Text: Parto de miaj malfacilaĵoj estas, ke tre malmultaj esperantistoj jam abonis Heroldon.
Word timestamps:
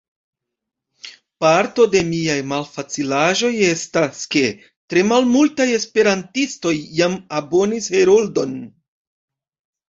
Parto 1.43 1.83
de 1.95 1.99
miaj 2.07 2.37
malfacilaĵoj 2.53 3.51
estas, 3.65 4.23
ke 4.37 4.41
tre 4.95 5.05
malmultaj 5.11 5.69
esperantistoj 5.77 6.73
jam 7.03 7.19
abonis 7.43 7.93
Heroldon. 7.99 8.59